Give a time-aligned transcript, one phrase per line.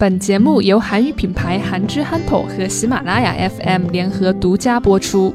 [0.00, 5.34] 本节目由韩语品牌韩之憨头和喜马拉雅 FM 联合独家播出。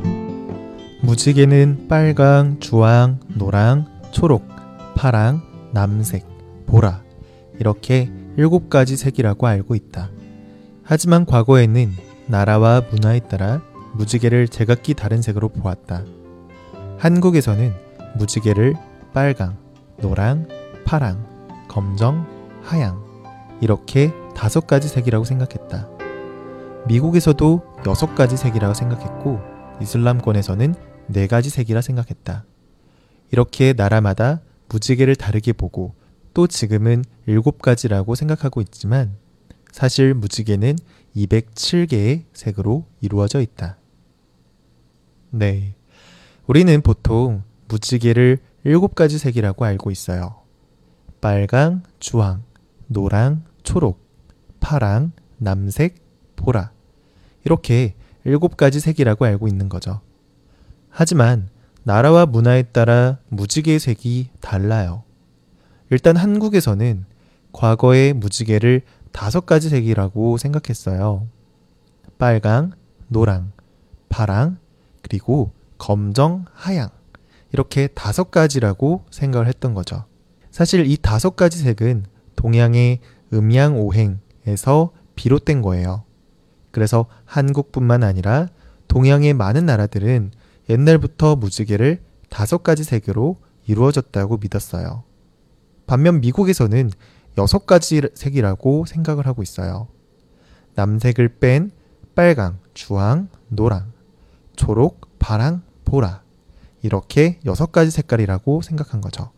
[1.01, 4.43] 무지개는 빨강, 주황, 노랑, 초록,
[4.95, 5.39] 파랑,
[5.71, 6.25] 남색,
[6.65, 7.03] 보라
[7.59, 10.09] 이렇게 일곱 가지 색이라고 알고 있다.
[10.81, 11.91] 하지만 과거에는
[12.25, 13.61] 나라와 문화에 따라
[13.93, 16.03] 무지개를 제각기 다른 색으로 보았다.
[16.97, 17.71] 한국에서는
[18.17, 18.73] 무지개를
[19.13, 19.57] 빨강,
[20.01, 20.47] 노랑,
[20.85, 21.23] 파랑,
[21.67, 22.25] 검정,
[22.63, 22.99] 하양
[23.60, 25.88] 이렇게 다섯 가지 색이라고 생각했다.
[26.86, 29.40] 미국에서도 여섯 가지 색이라고 생각했고
[29.82, 30.74] 이슬람권에서는
[31.08, 32.44] 네 가지 색이라 생각했다.
[33.30, 35.94] 이렇게 나라마다 무지개를 다르게 보고
[36.32, 39.16] 또 지금은 일곱 가지라고 생각하고 있지만
[39.72, 40.76] 사실 무지개는
[41.16, 43.76] 207개의 색으로 이루어져 있다.
[45.30, 45.74] 네.
[46.46, 50.36] 우리는 보통 무지개를 일곱 가지 색이라고 알고 있어요.
[51.20, 52.42] 빨강, 주황,
[52.86, 54.00] 노랑, 초록,
[54.60, 55.96] 파랑, 남색,
[56.36, 56.70] 보라.
[57.44, 60.00] 이렇게 일곱 가지 색이라고 알고 있는 거죠.
[60.90, 61.48] 하지만
[61.82, 65.04] 나라와 문화에 따라 무지개의 색이 달라요.
[65.90, 67.04] 일단 한국에서는
[67.52, 71.26] 과거의 무지개를 다섯 가지 색이라고 생각했어요.
[72.18, 72.72] 빨강,
[73.08, 73.52] 노랑,
[74.08, 74.58] 파랑,
[75.02, 76.90] 그리고 검정, 하양.
[77.52, 80.04] 이렇게 다섯 가지라고 생각을 했던 거죠.
[80.50, 82.04] 사실 이 다섯 가지 색은
[82.36, 83.00] 동양의
[83.32, 86.04] 음양오행에서 비롯된 거예요.
[86.70, 88.48] 그래서 한국뿐만 아니라
[88.88, 90.32] 동양의 많은 나라들은
[90.68, 95.04] 옛날부터 무지개를 다섯 가지 색으로 이루어졌다고 믿었어요.
[95.86, 96.90] 반면 미국에서는
[97.38, 99.88] 여섯 가지 색이라고 생각을 하고 있어요.
[100.74, 101.70] 남색을 뺀
[102.14, 103.92] 빨강, 주황, 노랑,
[104.56, 106.22] 초록, 파랑, 보라.
[106.82, 109.30] 이렇게 여섯 가지 색깔이라고 생각한 거죠.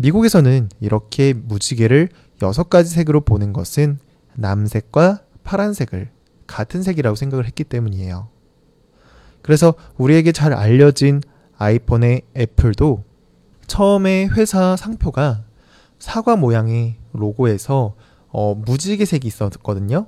[0.00, 2.08] 미국에서는 이렇게 무지개를
[2.40, 3.98] 여섯 가지 색으로 보는 것은
[4.34, 6.08] 남색과 파란색을
[6.46, 8.28] 같은 색이라고 생각을 했기 때문이에요.
[9.42, 11.20] 그래서 우리에게 잘 알려진
[11.58, 13.04] 아이폰의 애플도
[13.66, 15.44] 처음에 회사 상표가
[15.98, 17.94] 사과 모양의 로고에서
[18.28, 20.06] 어, 무지개색이 있었거든요.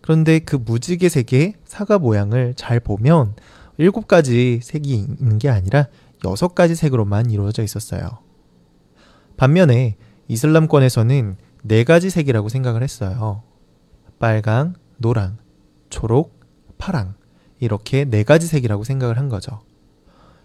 [0.00, 3.34] 그런데 그 무지개색의 사과 모양을 잘 보면
[3.76, 5.88] 일곱 가지 색이 있는 게 아니라
[6.24, 8.23] 여섯 가지 색으로만 이루어져 있었어요.
[9.36, 9.96] 반면에
[10.28, 13.42] 이슬람권에서는 네 가지 색이라고 생각을 했어요.
[14.18, 15.38] 빨강, 노랑,
[15.90, 16.38] 초록,
[16.78, 17.14] 파랑.
[17.60, 19.60] 이렇게 네 가지 색이라고 생각을 한 거죠.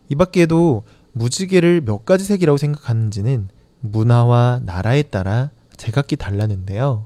[0.08, 3.50] 이 밖에도 무지개를 몇 가지 색이라고 생각하는지는
[3.82, 7.06] 문화와 나라에 따라 제각기 달랐는데요.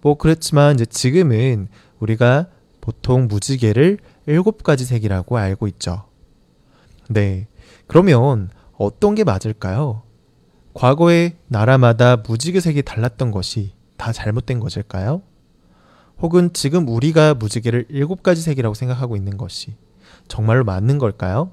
[0.00, 1.68] 뭐 그렇지만 이제 지금은
[2.00, 2.46] 우리가
[2.80, 6.04] 보통 무지개를 일곱 가지 색이라고 알고 있죠.
[7.08, 7.46] 네.
[7.86, 10.02] 그러면 어떤 게 맞을까요?
[10.74, 15.22] 과거에 나라마다 무지개 색이 달랐던 것이 다 잘못된 것일까요?
[16.20, 19.74] 혹은 지금 우리가 무지개를 일곱 가지 색이라고 생각하고 있는 것이
[20.28, 21.52] 정말로 맞는 걸까요?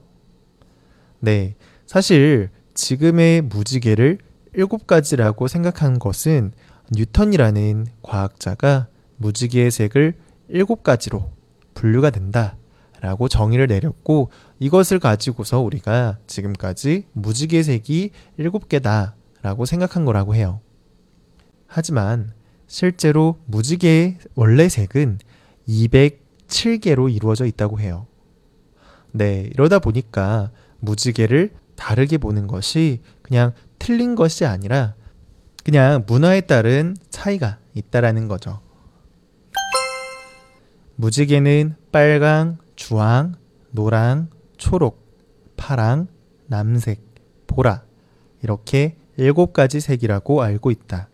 [1.19, 1.56] 네.
[1.85, 4.19] 사실 지금의 무지개를
[4.53, 6.53] 일곱 가지라고 생각한 것은
[6.91, 8.88] 뉴턴이라는 과학자가
[9.18, 10.16] 무지개의 색을
[10.47, 11.31] 일곱 가지로
[11.74, 12.56] 분류가 된다.
[13.01, 14.29] 라고 정의를 내렸고
[14.59, 20.59] 이것을 가지고서 우리가 지금까지 무지개 색이 일곱 개다 라고 생각한 거라고 해요.
[21.67, 22.33] 하지만
[22.67, 25.19] 실제로 무지개의 원래 색은
[25.67, 28.07] 207개로 이루어져 있다고 해요.
[29.11, 34.95] 네, 이러다 보니까 무지개를 다르게 보는 것이 그냥 틀린 것이 아니라
[35.63, 38.61] 그냥 문화에 따른 차이가 있다라는 거죠.
[40.95, 43.35] 무지개는 빨강, 주황,
[43.72, 45.06] 노랑, 초록,
[45.57, 46.07] 파랑,
[46.47, 47.01] 남색,
[47.45, 47.84] 보라
[48.41, 51.09] 이렇게 일곱 가지 색이라고 알고 있다.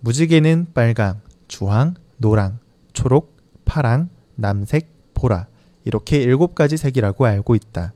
[0.00, 2.60] 무지개는 빨강, 주황, 노랑,
[2.94, 5.48] 초록, 파랑, 남색, 보라
[5.84, 7.92] 이렇게 일곱 가지 색이라고 알고 있다.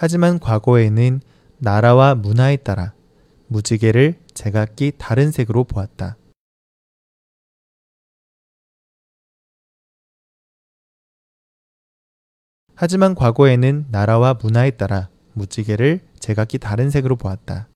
[0.00, 1.20] 하지만 과거에는
[1.58, 2.94] 나라와 문화에 따라
[3.48, 6.16] 무지개를 제각기 다른 색으로 보았다.
[12.76, 17.68] 하지만 과거에는 나라와 문화에 따라 무지개를 제각기 다른 색으로 보았다.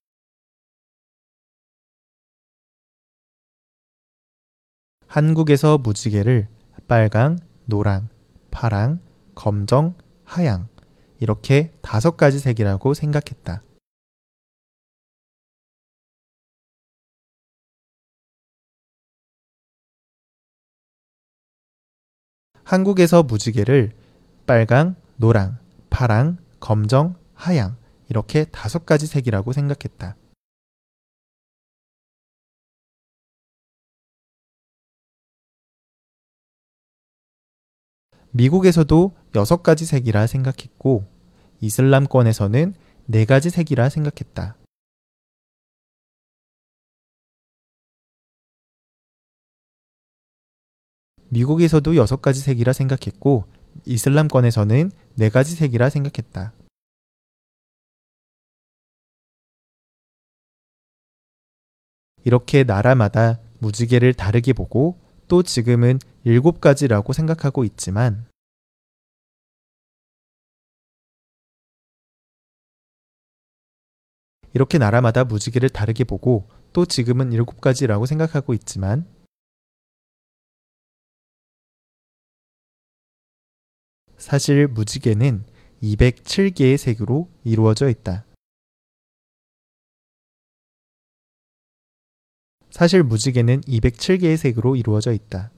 [5.08, 6.46] 한국에서 무지개를
[6.86, 8.10] 빨강, 노랑,
[8.52, 9.00] 파랑,
[9.34, 10.71] 검정, 하양
[11.22, 13.62] 이렇게 다섯 가지 색이라고 생각했다.
[22.64, 23.92] 한국에서 무지개를
[24.46, 25.58] 빨강, 노랑,
[25.90, 27.76] 파랑, 검정, 하양
[28.08, 30.16] 이렇게 다섯 가지 색이라고 생각했다.
[38.32, 41.11] 미국에서도 여섯 가지 색이라 생각했고
[41.62, 42.74] 이슬람권에서는
[43.06, 44.56] 네 가지 색이라 생각했다.
[51.28, 53.44] 미국에서도 여섯 가지 색이라 생각했고
[53.86, 56.52] 이슬람권에서는 네 가지 색이라 생각했다.
[62.24, 64.98] 이렇게 나라마다 무지개를 다르게 보고
[65.28, 68.26] 또 지금은 일곱 가지라고 생각하고 있지만
[74.54, 79.06] 이렇게 나라마다 무지개를 다르게 보고 또 지금은 일곱 가지라고 생각하고 있지만
[84.16, 85.44] 사실 무지개는
[85.82, 88.24] 207개의 색으로 이루어져 있다.
[92.70, 95.50] 사실 무지개는 207개의 색으로 이루어져 있다.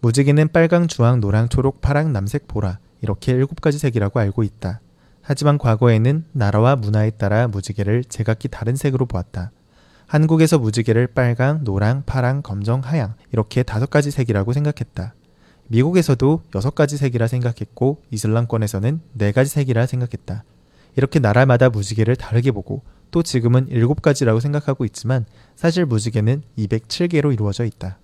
[0.00, 4.80] 무지개는 빨강, 주황, 노랑, 초록, 파랑, 남색, 보라 이렇게 7가지 색이라고 알고 있다.
[5.28, 9.50] 하지만 과거에는 나라와 문화에 따라 무지개를 제각기 다른 색으로 보았다.
[10.06, 15.14] 한국에서 무지개를 빨강, 노랑, 파랑, 검정, 하양 이렇게 다섯 가지 색이라고 생각했다.
[15.66, 20.44] 미국에서도 여섯 가지 색이라 생각했고 이슬람권에서는 네 가지 색이라 생각했다.
[20.94, 25.26] 이렇게 나라마다 무지개를 다르게 보고 또 지금은 일곱 가지라고 생각하고 있지만
[25.56, 27.98] 사실 무지개는 207개로 이루어져 있다.